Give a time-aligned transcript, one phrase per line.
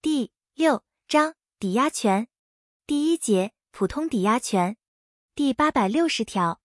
[0.00, 2.28] 第六章抵押权
[2.86, 4.76] 第一节普通抵押权
[5.34, 6.60] 第八百六十条，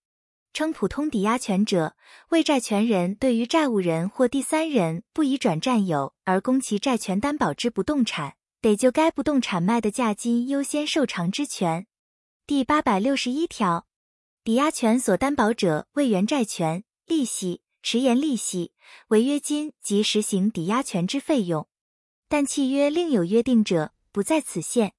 [0.54, 1.96] 称普通抵押权者，
[2.30, 11.88] 为债权人对于债务人或第三人不移转占有而供其债权担保之不动产，得就该不动产卖的价金优先受偿之权。
[12.46, 13.88] 第八百六十一条，
[14.44, 18.74] 抵押权所担保者为原债权、利息、迟延利息、
[19.08, 21.68] 违约金及实行抵押权之费用。
[22.34, 24.94] 但契约另有约定者，不在此限，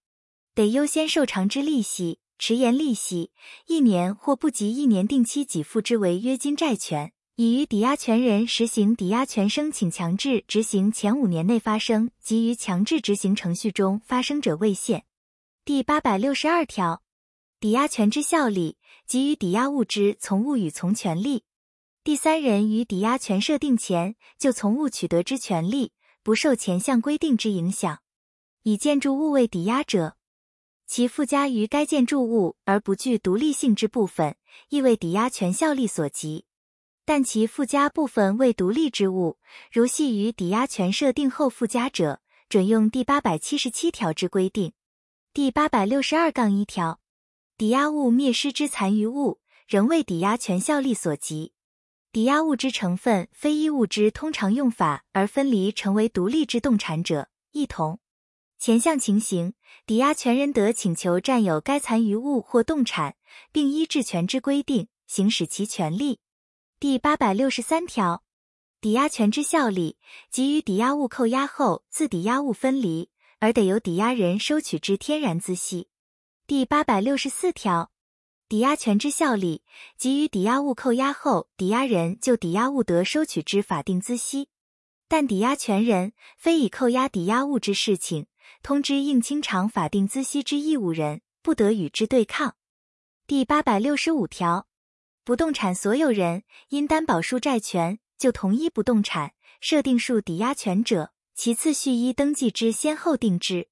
[0.55, 3.33] 得优先受偿之利息、迟延利息，
[3.67, 15.05] 一年或不及一年定期给付之违约金债权，已于抵押权人实行抵押权申请强制执行前五年内发生及于强制执行程序中发生者未限。
[15.65, 17.03] 第八百六十二条，
[17.59, 18.77] 抵押权之效力，
[19.09, 21.43] 给予抵押物之从物与从权利，
[22.05, 25.91] 第三人于抵押权设定前就从物取得之权利。
[26.25, 28.01] 不受前项规定之影响，
[28.63, 30.17] 以建筑物为抵押者，
[30.87, 34.35] 其附加于该建筑物而不具独立性之部分，
[34.71, 36.47] 亦为抵押权效力所及。
[37.05, 39.39] 但其附加部分为独立之物，
[39.71, 44.73] 如系于抵押权设定后附加者，准用第八百七十七条之规定。
[45.35, 47.01] 第八百六十二杠一条，
[47.59, 51.53] 抵押物灭失之残余物，仍为抵押权效力所及。
[52.15, 57.99] 抵押物之成分非依物之通常用法而分离成为独立之动产者，一同。
[58.57, 63.17] 前项情形，抵押权人得请求占有该残余物或动产，
[63.51, 66.21] 并依质权之规定行使其权利。
[66.79, 68.23] 第八百六十三条，
[68.81, 69.99] 抵押权之效力，
[70.31, 75.89] 给予抵押物扣押后自抵押物分离而得由抵押人收取之天然孳息。
[76.47, 77.91] 第八百六十四条。
[78.47, 79.63] 抵押权之效力，
[79.97, 84.49] 给予抵押物扣押后，抵押人就抵押物得收取之法定孳息。
[85.09, 88.27] 但抵押权人非以扣押抵押物之事情
[88.63, 92.57] 通知应清偿法定孳息之义务人，不得与之对抗。
[93.27, 94.67] 第八百六十五条，
[95.25, 103.69] 不动产所有人因担保数债权就同一不动产设定数抵押权者，其次序依登记之先后定之。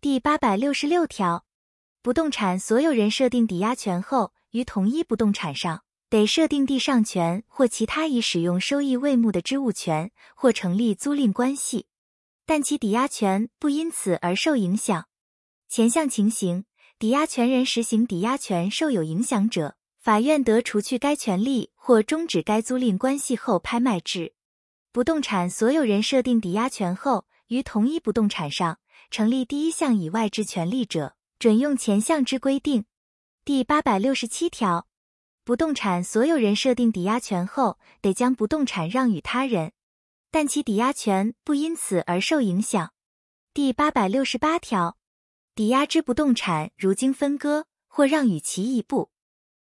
[0.00, 1.47] 第八百六十六条。
[2.08, 11.84] 不动产所有人设定抵押权后，于同一不动产上得设定地上权或其他以使用收益为目的之物权，或成立租赁关系，
[12.46, 15.06] 但其抵押权不因此而受影响。
[15.68, 16.64] 前项情形，
[16.98, 24.32] 抵押权人实行抵押权受有影响者，法院得除去该权利或终止该租赁关系后拍卖之。
[24.92, 28.78] 不动产所有人设定抵押权后，于同一不动产上
[29.10, 31.16] 成立第一项以外之权利者。
[31.38, 32.84] 准用前项之规定。
[33.44, 34.88] 第八百六十七条，
[35.44, 39.72] 不动产所有人设定抵押权后，得将不动产让与他人，
[40.32, 42.92] 但其抵押权不因此而受影响。
[43.54, 44.98] 第八百六十八条，
[45.54, 49.12] 抵押之不动产如经分割或让与其一部，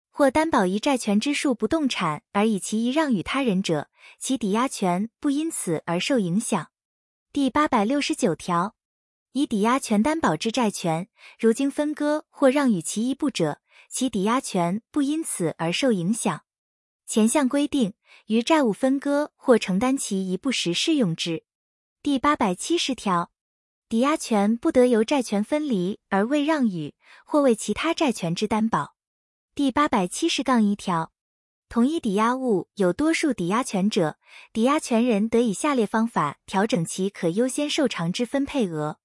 [0.09, 6.71] 或担保一债权之数不动产而以其一让与他人者，其抵押权不因此而受影响。
[7.31, 8.75] 第八百六十九条。
[9.33, 11.07] 以抵押权担保之债权，
[11.37, 16.41] 如经分割或让与其一部者，其抵押权不因此而受影响。
[17.05, 17.93] 前项规定
[18.27, 21.43] 于债务分割或承担其一部时适用之。
[22.01, 23.31] 第八百七十条，
[23.87, 28.95] 抵押权不得由债权分离而未让与或为其他债权之担保。
[29.53, 31.11] 第八百七十杠一条，
[31.67, 34.17] 同一抵押物有多数抵押权者，
[34.53, 38.97] 抵押权人得以下列方法调整其可优先受偿之分配额。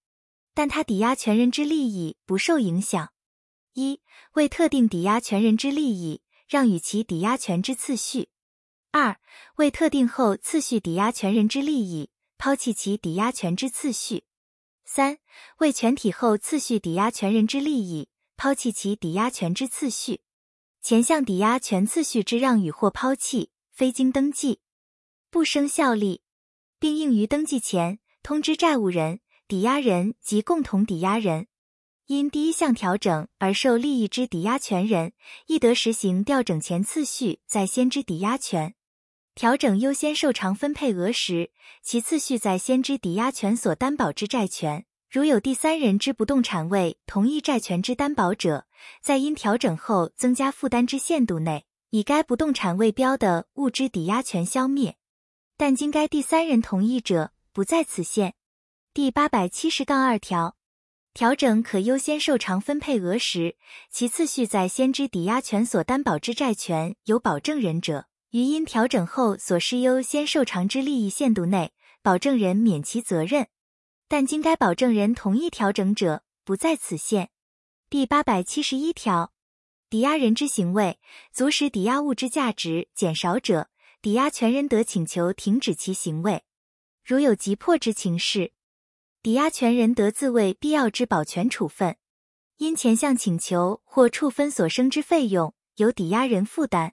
[0.54, 3.12] 但他抵押权人之利益不受影响。
[3.74, 4.00] 一、
[4.34, 8.28] 为特定抵押权人之利益让与其抵押权之次序；
[8.92, 9.18] 二、
[9.56, 14.22] 为特定后次序抵押权人之利益抛弃其抵押权之次序；
[14.84, 15.18] 三、
[15.58, 20.20] 为全体后次序抵押权人之利益抛弃其抵押权之次序。
[20.80, 24.60] 前项抵押权次序之让与或抛弃，非经登记，
[25.30, 26.22] 不生效力，
[26.78, 29.20] 并应于登记前通知债务人。
[29.46, 31.48] 抵押人及共同抵押人
[32.06, 35.12] 因第一项调整而受利益之抵押权人，
[35.46, 38.74] 亦得实行调整前次序在先之抵押权。
[39.34, 41.50] 调整优先受偿分配额时，
[41.82, 48.66] 其次序在先之抵押权所担保之债权，如有第三人之不动产为同一债权之担保者，
[49.02, 54.96] 在因调整后增加负担之限度内，以该不动产为标的物之抵押权消灭。
[55.58, 58.34] 但经该第三人同意者，不在此限。
[58.94, 60.56] 第八百七十杠二条，
[61.14, 63.56] 调整可优先受偿分配额时，
[63.90, 73.48] 其次序在先之抵押权所担保之债权有保证人者，于因调整后所施优先受偿之利益限度内，保证人免其责任。
[74.06, 77.30] 但经该保证人同意调整者，不在此限。
[77.90, 79.32] 第八百七十一条，
[79.90, 81.00] 抵押人之行为
[81.32, 83.70] 足使抵押物之价值减少者，
[84.00, 86.44] 抵押权人得请求停止其行为。
[87.04, 88.52] 如有急迫之情事，
[89.24, 91.96] 抵押权人得自为必要之保全处分。
[92.58, 96.92] 因前项请求或处分所生之费用，由抵押人负担，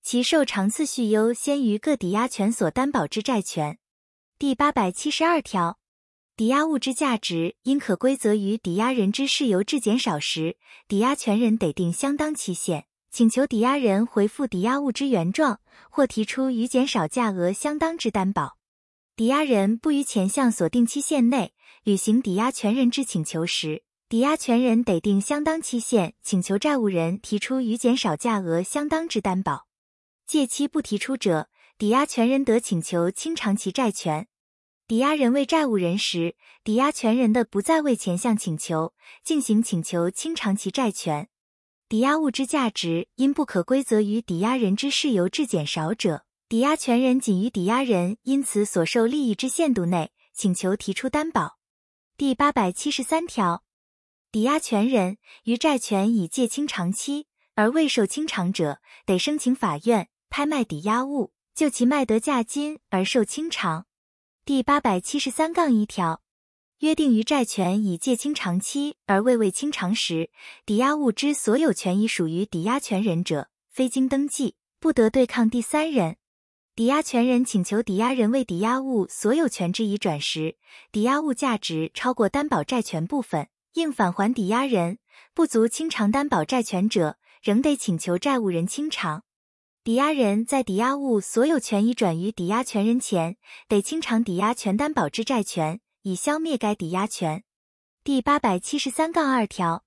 [0.00, 3.80] 其受偿次序优先于各抵押权所担保之债权。
[4.38, 5.80] 第八百七十二条。
[6.36, 10.56] 抵押物之价值因可归责于抵押人之事由至减少时，
[10.86, 15.58] 抵押权人得定相当期限，请求抵押人回复抵押物之原状，
[15.90, 18.58] 或提出与减少价额相当之担保。
[19.16, 21.53] 抵押人不于前项所定期限内
[21.84, 29.66] 履行抵押权人之请求时，抵押权人得定相当期限，请求债务人提出与减少价额相当之担保。
[30.26, 34.28] 借期不提出者，抵押权人得请求清偿其债权。
[34.88, 41.28] 抵押人为债务人时，抵押权人的不再为前项请求进行请求清偿其债权。
[41.86, 51.58] 抵押物之价值因不可归责于抵押人之事由至减少者，抵押权人仅于抵押人因此所受利益之限度内请求提出担保。
[52.16, 53.64] 第八百七十三条，
[54.30, 57.26] 抵押权人于债权已借清偿期
[57.56, 63.86] 而未受清偿者，得申请法院拍卖抵押物，就其卖得价金而受清偿。
[64.44, 66.22] 第八百七十三杠一条，
[66.78, 70.30] 约定于债权已借清偿期而未未清偿时，
[70.64, 76.18] 抵押物之所有权已属于抵押权人者，非经登记，不得对抗第三人。
[76.76, 80.56] 抵押权人请求抵押人为抵押物所有权之移转时，
[80.90, 84.96] 抵押物价值超过担保债权部分，应返还抵押人；
[85.34, 89.22] 不足清偿担保债权者，仍得请求债务人清偿。
[89.84, 93.36] 抵押人在抵押物所有权已转于抵押权人前，
[93.68, 97.44] 得清偿抵押权担保之债权，以消灭该抵押权。
[98.02, 99.84] 第八百七十三杠二条，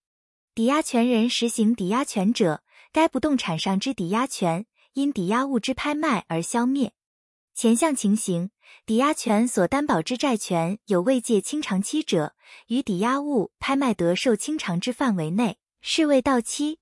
[0.55, 2.63] 抵押权人实行抵押权者，
[2.93, 4.65] 该不动产上之抵押权
[4.97, 6.91] 因抵押物之拍卖而消灭。
[7.53, 8.49] 前项情形，
[8.83, 12.33] 抵押权所担保之债权有未借清偿期者，
[12.65, 16.79] 于抵押物拍卖得受清偿之范围内，视为到期。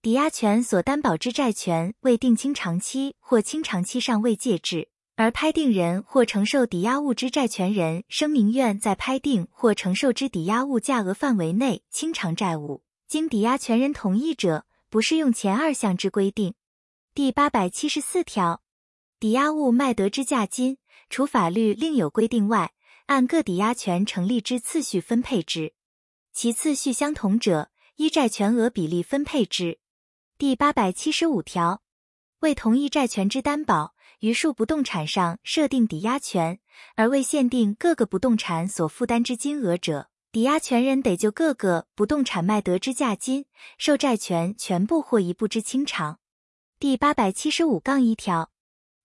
[0.00, 16.54] 抵押权所担保之债权未定清偿期或清偿期尚未届至，而拍定人或承受抵押物之债权人声明愿在拍定或承受之抵押物价额范围内清偿债务，经抵押权人同意者，不适用前二项之规定。
[17.14, 18.62] 第八百七十四条，
[19.20, 20.78] 抵押物卖得之价金，
[21.10, 22.72] 除法律另有规定外，
[23.04, 25.74] 按各抵押权成立之次序分配之，
[26.32, 29.78] 其次序相同者，依债权额比例分配之。
[30.38, 31.82] 第八百七十五条，
[32.38, 36.60] 为同一债权之担保，于数不动产上设定抵押权，
[36.96, 43.44] 而未限定各个不动产所负担之金额者，抵押权人得就各个不动产卖得之价金，
[43.76, 46.20] 受债权全部或一部之清偿。
[46.82, 48.50] 第八百七十五杠一条，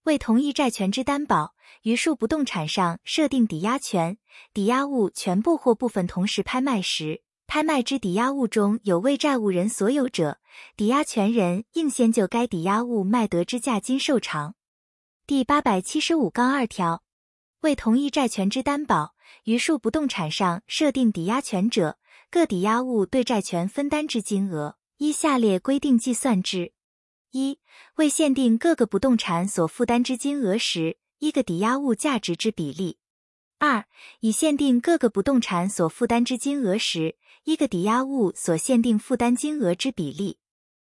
[0.06, 1.53] 为同一债权之担保，
[1.83, 4.18] 于数不动产上设定抵押权，
[4.51, 7.21] 抵押物全部或部分同时拍卖时。
[7.45, 10.39] 拍卖之抵押物中有为债务人所有者，
[10.75, 14.56] 抵押权人应先就该抵押物卖得之价金受偿。
[15.27, 17.03] 第八百七十五杠二条，
[17.62, 19.13] 为同一债权之担保，
[19.44, 22.00] 于数不动产上设定抵押权者，
[22.31, 26.74] 各抵押物对债权分担之金额，依下列规定计算之：
[27.31, 27.60] 一、
[27.96, 32.98] 为限定各个不动产所负担之金额时，一个抵押物价值之比例；
[33.57, 33.86] 二、
[34.22, 40.38] 以限定各个不动产所负担之金额时，一个抵押物所限定负担金额之比例。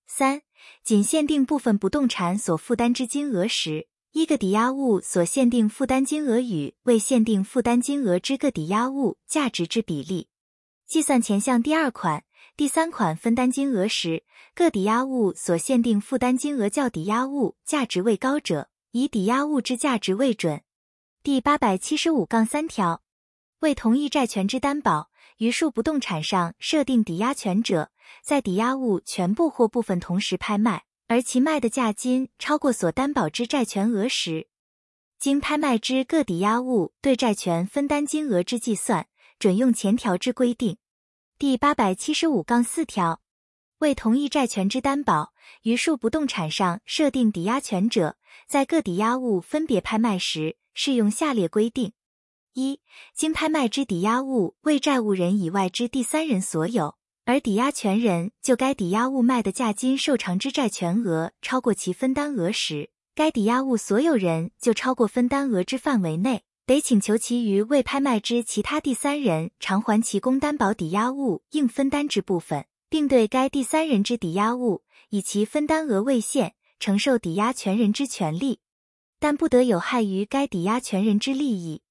[0.08, 0.42] 三、
[0.84, 10.28] 仅限定部分不动产所负担之金额时，一个抵押物所限定负担金额与未限定负担金额之个抵押物价值之比例。
[10.88, 12.24] 计算前项第二款、
[12.58, 20.62] 第三款分担金额时，各抵押物所限定负担金额较抵押物价值为高者，以抵押物之价值为准。
[21.22, 23.04] 第八百七十五杠三条，
[23.60, 25.10] 为同一债权之担保。
[25.40, 27.92] 于数不动产上设定抵押权者，
[28.24, 34.48] 在抵押物全部或部分同时拍卖，而其卖的价金超过所担保之债权额时，
[35.20, 39.08] 经拍卖之各抵押物对债权分担金额之计算，
[39.38, 40.78] 准用前条之规定。
[41.38, 43.20] 第八百七十五杠四条，
[43.80, 48.16] 为同一债权之担保，于数不动产上设定抵押权者，
[48.48, 51.92] 在各抵押物分别拍卖时，适用下列规定。
[52.54, 52.80] 一、
[53.14, 78.62] 经拍卖之抵押物为债务人以外之第三人所有，而抵押权人就该抵押物卖的价金受偿之债权额超过其分担额时，该抵押物所有人就超过分担额之范围内，得请求其余未拍卖之其他第三人偿还其供担保抵押物应分担之部分，并对该第三人之抵押物以其分担额为限，承受抵押权人之权利，
[79.20, 81.84] 但不得有害于该抵押权人之利益。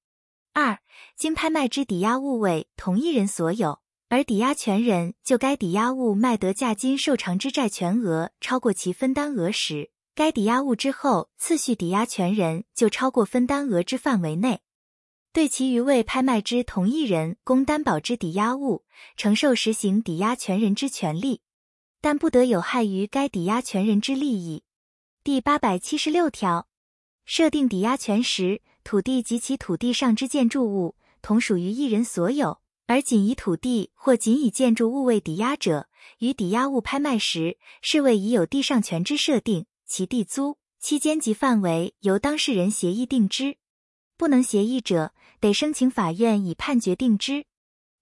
[0.51, 0.79] 二、
[1.15, 3.79] 经拍卖之抵押物为同一人所有，
[4.09, 14.59] 而抵押权人就该抵押物卖得价金受偿之债权额超过其分担额时，该抵押物之后次序抵押权人就超过分担额之范围内。
[15.35, 18.85] 对其余未拍卖之同一人供担保之抵押物，
[19.17, 21.41] 承受实行抵押权人之权利，
[21.99, 24.63] 但不得有害于该抵押权人之利益。
[25.25, 26.69] 第八百七十六条，
[27.25, 35.89] 设定抵押权时，土地及其土地上之建筑物同属于一人所有，而仅以土地或仅以建筑物为抵押者，
[36.19, 43.57] 于抵押物拍卖时，视为已有地上权之设定，其地租期间及范围由当事人协议定之。
[44.17, 45.13] 不能协议者，
[45.45, 47.45] 得申请法院以判决定之。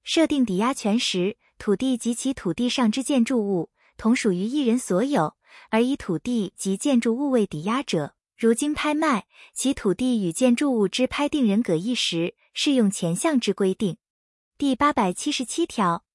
[0.01, 5.35] 设定抵押权时，土地及其土地上之建筑物同属于一人所有，
[5.69, 13.97] 而以土地及建筑物为抵押者，如经拍卖，其土地与建筑物之拍定人各一时，适用前项之规定。
[14.57, 16.05] 第八百七十七条，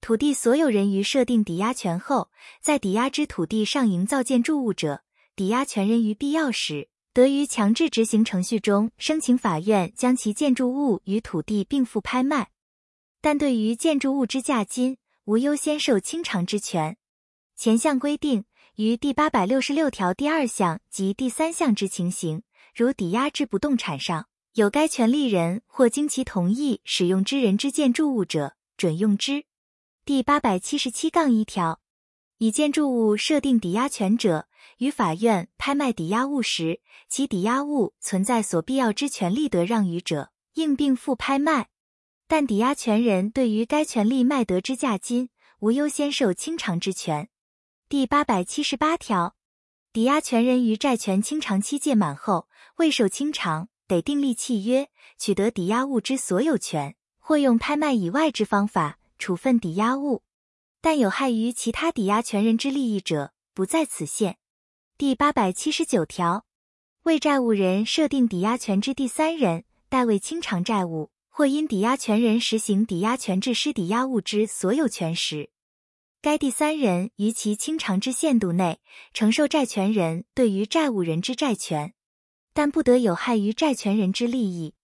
[0.00, 2.28] 土地所有人于设定抵押权后，
[2.60, 5.04] 在抵押之土地上营造建筑物者，
[5.36, 6.88] 抵押权人于必要时。
[7.14, 12.48] 得于强制执行程序中申请法院将其建筑物与土地并付拍卖，
[13.20, 16.96] 但对于建筑物之价金无优先受清偿之权。
[17.54, 29.44] 前项规定于第八百六十六条第二项及第三项之情形，如抵押之不动产上有该权利人或经其同意使用之人之建筑物者，准用之。
[30.06, 31.78] 第八百七十七杠一条，
[32.38, 34.48] 以建筑物设定抵押权者。
[34.82, 41.68] 于法院拍卖抵押物时，其抵押物存在所必要之权利得让与者，应并付拍卖。
[42.26, 45.28] 但抵押权人对于该权利卖得之价金，
[45.60, 47.28] 无优先受清偿之权。
[47.88, 49.36] 第八百七十八条，
[49.92, 52.48] 抵押权人于债权清偿期届满后
[52.78, 60.24] 未受清偿，得订立契约，取得抵押物之所有权，或用拍卖以外之方法处分抵押物。
[60.80, 64.38] 但有害于其他抵押权人之利益者，不在此限。
[65.02, 66.44] 第八百七十九条，
[67.02, 75.50] 为债务人设定抵押权之第三人，代为清偿债务，或因抵押权人实行抵押权致失抵押物之所有权时，
[76.20, 78.78] 该第三人于其清偿之限度内，
[79.12, 81.94] 承受债权人对于债务人之债权，
[82.54, 84.76] 但不得有害于债权人之利益。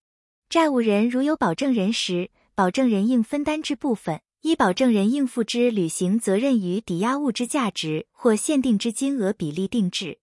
[0.49, 4.21] 债务人如有保证人时，保证人应分担之部分。
[4.43, 10.21] 依保证人应负之履行责任与抵押物之价值或限定之金额比例定制，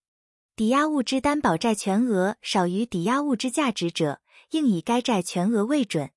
[0.56, 6.12] 抵押物之担保债权额少于抵押物之价值者，应以该债权额为准。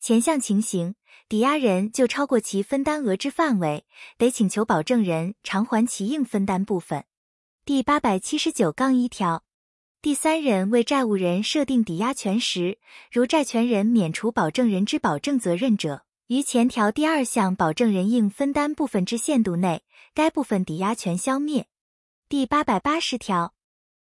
[0.00, 0.94] 前项情形，
[1.28, 7.04] 抵押人就超过其分担额之范围，得请求保证人偿还其应分担部分。
[7.64, 9.44] 第八百七十九杠一条，
[10.00, 12.78] 第三人为债务人设定抵押权时，
[13.10, 16.04] 如债权人免除保证人之保证责任者。
[16.28, 19.82] 于前条第二项保证人应分担部分之限度内，
[20.14, 21.66] 该部分抵押权消灭。
[22.28, 23.54] 第八百八十条，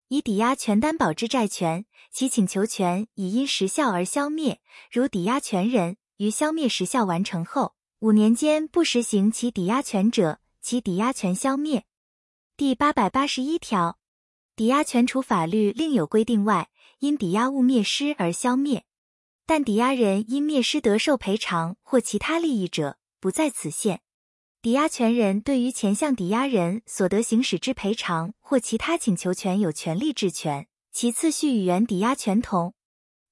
[0.09, 4.59] 以抵押权担保之债权，其请求权已因时效而消灭。
[4.91, 11.85] 如抵押权人于消灭时效完成后五年间不实行其抵押权者，其抵押权消灭。
[12.55, 13.97] 第八百八十一条，
[14.55, 18.85] 抵押权除法律另有规定外，因抵押物灭失而消灭。
[19.49, 24.01] 但抵押人因灭失得受赔偿或其他利益者，不在此限。
[24.61, 32.75] 抵押权人对于前项抵押人所得行使之赔偿或其他请求权有权利质权，其次序与原抵押权同。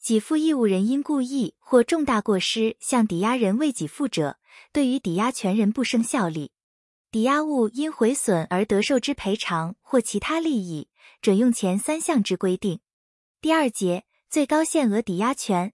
[0.03, 4.39] 给付义务人因故意或重大过失向抵押人未给付者，
[4.73, 6.51] 对于抵押权人不生效力。
[7.11, 10.89] 抵押物因毁损而得受之赔偿或其他利益，
[11.21, 12.79] 准用前三项之规定。
[13.39, 15.73] 第二节最高限额抵押权。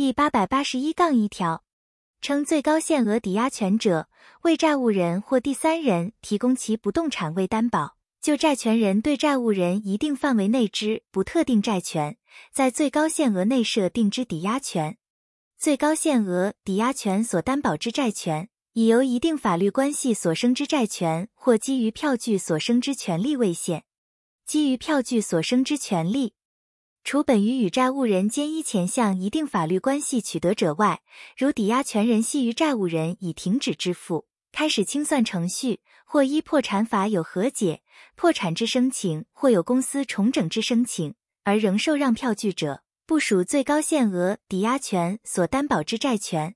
[0.00, 1.62] 第八百八十一杠一条，
[2.22, 4.08] 称最高限额抵押权者，
[4.44, 12.16] 为债务人或第三人提供其不动产为担保，就债权人对债务人一定范围内之不特定债权，
[12.50, 14.96] 在最高限额内设定之抵押权。
[15.58, 23.84] 最高限额抵押权所担保之债权，以由一定法律关系所生之债权或基于票据所生之权利为限。
[24.46, 26.32] 基于票据所生之权利。
[27.02, 31.00] 除本于与债务人间依前项一定法律关系取得者外，
[31.36, 37.82] 如抵押权人系于债务人已停止支付、开始清算程序，或依破产法有和解、
[38.14, 46.54] 破产之申请，或有公司重整之申请，而仍受让票据者，不属最高限额抵押权所担保之债权，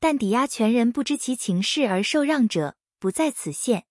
[0.00, 3.84] 但抵押权人不知其情势而受让者，不在此限。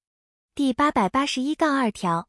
[0.56, 2.28] 第八百八十一杠二条，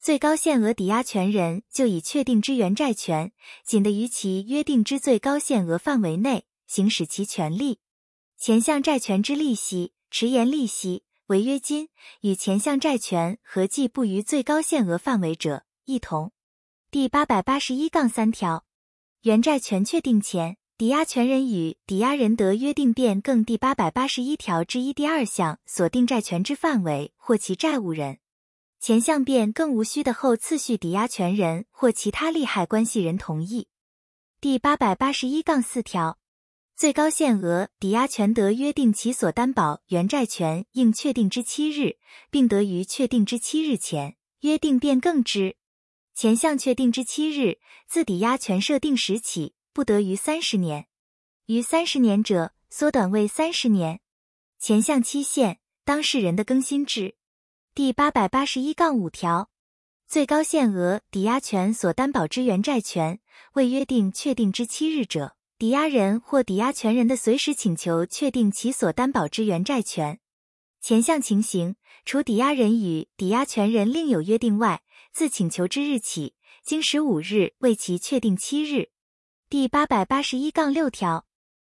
[0.00, 3.32] 最高限额抵押权人就已确定之原债权，
[3.64, 7.80] 仅得于其约定之最高限额范围内行使其权利。
[8.38, 11.88] 前项债权之利息、迟延利息、违约金
[12.20, 16.30] 与前项债权合计不于最高限额范围者，一同。
[16.92, 18.64] 第八百八十一杠三条。
[19.22, 28.20] 原债权确定前，抵押权人与抵押人得约定变更第八百八十一条之一第二项锁定债权之范围或其债务人。
[28.80, 33.68] 前项变更无需的后次序抵押权人或其他利害关系人同意。
[34.40, 36.16] 第八百八十一杠四条，
[36.76, 41.98] 最高限额抵押权得约定其所担保原债权应确定之七日，
[42.30, 45.56] 并得于确定之七日前约定变更之。
[46.14, 47.58] 前项确定之七日，
[47.88, 50.84] 自抵押权设定时起，不得于三十年；
[51.46, 54.00] 逾三十年者，缩短为三十年。
[54.60, 57.16] 前项期限，当事人的更新制。
[57.78, 59.50] 第八百八十一杠五条，
[60.08, 63.20] 最高限额抵押权所担保之原债权，
[63.52, 70.18] 未约定确定之七日者，抵押人或抵押权人的随时请求确定其所担保之原债权。
[70.80, 74.82] 前项情形，除抵押人与抵押权人另有约定外。
[75.12, 78.88] 自请求之日起，经十五日为其确定七日。
[79.48, 81.26] 第八百八十一杠六条，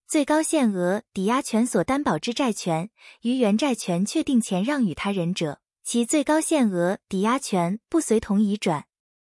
[0.08, 2.90] 最高限额抵押权所担保之债权，
[3.20, 8.86] 于原债权确定前让与他人者，其最高限额抵押权不随同移转。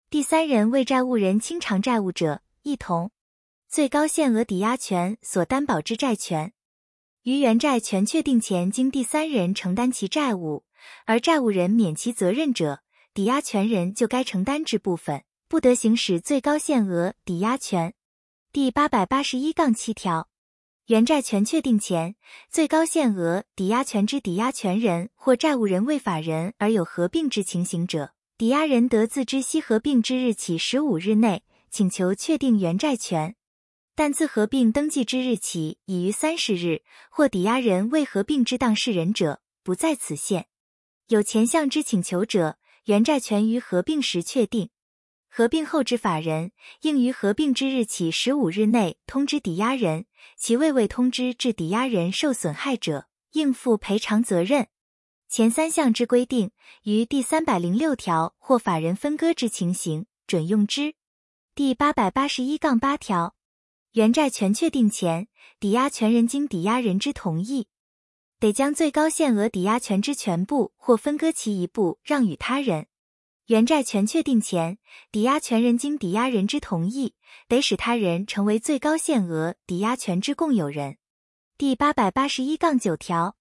[0.10, 3.12] 第三人为债务人清偿债务者，一同。
[3.68, 6.54] 最高限额抵押权所担保之债权，
[7.24, 10.64] 于原债权确定前经第三人承担其债务，
[11.06, 12.82] 而债务人免其责任者。
[13.14, 17.94] 抵押权人就该承担之部分，不得行使最高限额抵押权。
[18.52, 20.30] 第八百八十一杠七条，
[20.88, 22.16] 原债权确定前，
[22.52, 33.36] 最高限额抵押权之抵押权人或债务人为法人而有合并之情形者，抵押人得自知悉合并之日起十五日内请求确定原债权，
[33.96, 40.46] 但自合并登记之日起已逾三十日，或抵押人未合并之当事人者，不在此限。
[41.08, 42.58] 有前项之请求者。
[42.86, 44.70] 原债权于合并时确定，
[45.38, 50.06] 合并后之法人应于合并之日起十五日内通知抵押人，
[50.38, 54.70] 其未未通知致抵押人受损害者，应负赔偿责任。
[55.28, 56.52] 前三项之规定，
[56.84, 60.94] 于第三百零六条或法人分割之情形准用之。
[61.54, 63.36] 第八百八十一杠八条，
[63.92, 65.28] 原债权确定前，
[65.60, 67.68] 抵押权人经抵押人之同意。
[68.40, 72.88] 得将最高限额抵押权之全部或分割其一部让与他人。
[73.48, 74.80] 原债权确定前，
[75.12, 77.14] 抵押权人经抵押人之同意，
[77.48, 80.98] 得使他人成为最高限额抵押权之共有人。
[81.56, 83.38] 第八百八十一杠九条，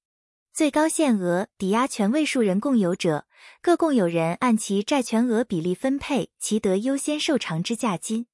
[0.52, 3.26] 最高限额抵押权位数人共有者，
[3.62, 8.26] 各共有人按其债权额比例分配其得优先受偿之价金。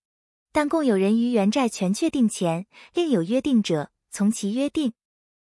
[0.51, 4.95] 但共有人于原债权确定前另有约定者，从其约定。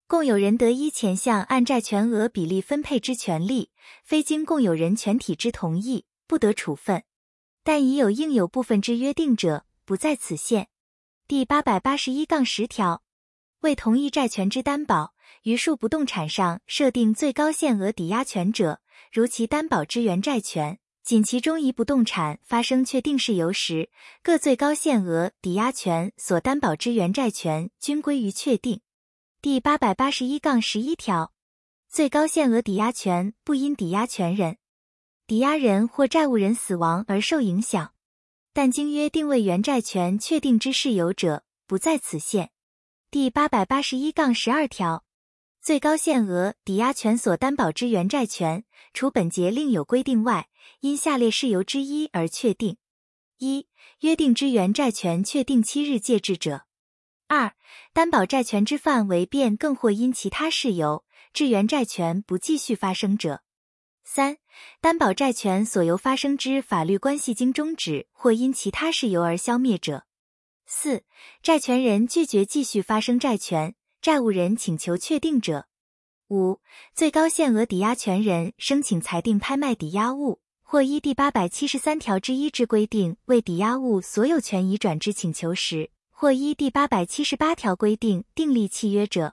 [0.07, 3.69] 共有人得依前项按债权额比例分配之权利，
[4.03, 7.03] 非经共有人全体之同意，不得处分。
[7.63, 10.67] 但已有应有部分之约定者，不在此限。
[11.27, 13.01] 第八百八十一杠十条，
[13.61, 23.89] 未同意债权之担保，于数不动产上设定最高限额抵押权者，如其担保之原债权仅其中一不动产发生确定事由时，
[24.21, 28.81] 各最高限额抵押权所担保之原债权均归于确定。
[29.41, 31.33] 第八百八十一杠十一条，
[31.89, 34.57] 最高限额抵押权不因抵押权人、
[35.27, 37.93] 抵押人或债务人死亡而受影响，
[38.53, 42.51] 但经约定为原债权确定之事由者，不在此限。
[43.09, 45.03] 第八百八十一杠十二条，
[45.63, 50.47] 最高限额抵押权所担保之原债权，除本节另有规定外，
[50.81, 52.77] 因下列事由之一而确定：
[53.39, 53.67] 一、
[54.01, 56.65] 约定之原债权确定期日届至者。
[57.27, 57.55] 二、
[57.93, 63.37] 担保债权之范围变更或因其他事由致原债权不继续发生者；
[64.07, 64.37] 三、
[64.79, 70.05] 担保债权所由发生之法律关系经终止或因其他事由而消灭者；
[70.67, 71.03] 四、
[71.41, 75.65] 债权人拒绝继续发生债权，债务人请求确定者；
[76.29, 76.61] 五、
[76.93, 85.89] 最高限额抵押权人申请裁定拍卖抵押物，或依第八百七十三条之一之规定为抵押物所有权移转之请求时。
[86.17, 89.31] 或依第八百七十八条规定订立契约者；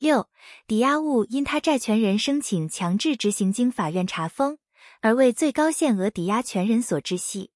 [0.00, 0.30] 六、
[0.66, 4.56] 抵押物因他债权人申请强制执行经法院查封
[5.02, 7.50] 而为最高限额抵押权人所知悉；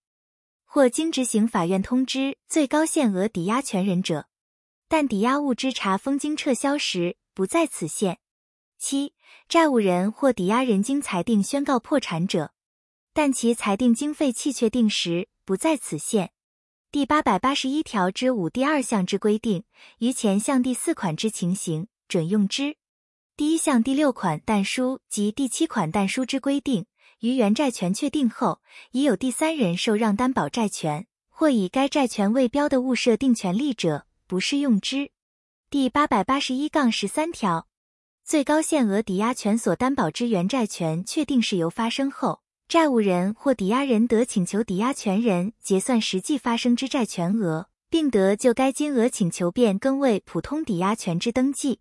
[0.66, 4.28] 或经执行法院通知最高限额抵押权人者，
[4.88, 8.18] 但抵押物之查封经撤销时不在此限。
[8.78, 9.14] 七、
[9.48, 12.52] 债务人或抵押人经裁定宣告破产者，
[13.14, 16.33] 但其裁定经费弃确定时不在此限。
[16.92, 19.64] 第八百八十一条之五第二项之规定，
[20.00, 22.77] 于前项第四款之情形准用之。
[23.37, 26.87] 第一项第六款但书及第七款但书之规定，
[27.21, 28.61] 于原债权确定后，
[28.93, 35.11] 已有第三人受让担保债权，或以该债权为标的物设定权利者，不适用之。
[35.69, 37.67] 第八百八十一杠十三条，
[38.25, 51.81] 最高限额抵押权所担保之原债权确定事由发生后，债务人或抵押人得请求抵押权人结算实际发生之债权额，并得就该金额请求变更为普通抵押权之登记。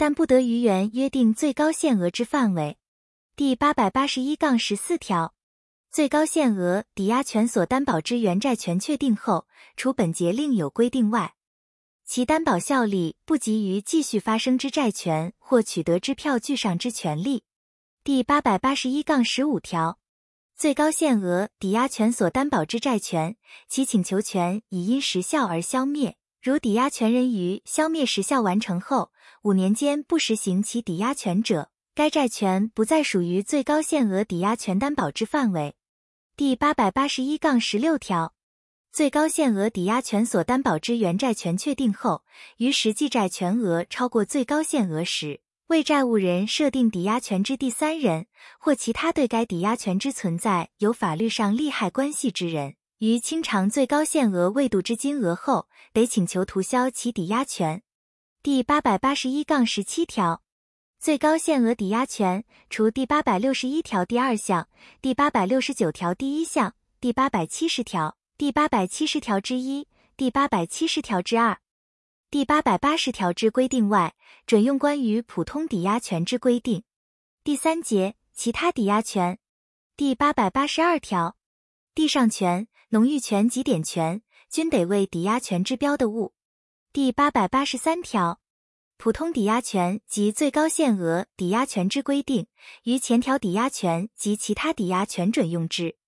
[0.00, 2.78] 但不得于原约定最高限额之范围。
[3.36, 5.34] 第八百八十一杠十四条，
[5.92, 11.34] 最高限额抵押权所担保之原债权确定后，除本节另有规定外，
[12.06, 17.44] 其担保效力不及于继续发生之债权或取得之票据上之权利。
[18.02, 19.98] 第八百八十一杠十五条，
[20.56, 23.36] 最高限额抵押权所担保之债权，
[23.68, 26.16] 其请求权已因时效而消灭。
[26.42, 35.74] 如抵押权人于消灭时效完成后五年间不实行其抵押权者，该债权不再属于最高限额抵押权担保之范围。
[36.38, 38.32] 第八百八十一杠十六条，
[38.90, 42.24] 最高限额抵押权所担保之原债权确定后，
[42.56, 52.76] 于实际债权额超过最高限额时，为债务人设定抵押权之第三人或其他对该抵押权之存在有法律上利害关系之人。
[53.00, 57.82] 于清偿最高限额未度之金额后，得请求涂销其抵押权。
[58.42, 60.42] 第八百八十一杠十七条，
[60.98, 64.68] 最高限额抵押权除第八百六十一条第二项、
[65.00, 71.58] 第八百六十九条第一项、第八百七十条、第八百七十条之一、第八百七十条之二、
[72.30, 76.84] 第八百八十条之规定外，准用关于普通抵押权之规定。
[77.42, 79.38] 第三节其他抵押权。
[79.96, 81.38] 第八百八十二条，
[81.94, 82.68] 地上权。
[82.92, 86.34] 农域权及典权均得为抵押权之标的物。
[86.92, 88.40] 第八百八十三条，
[88.96, 92.48] 普通抵押权及最高限额抵押权之规定，
[92.82, 95.99] 于前条抵押权及其他抵押权准用之。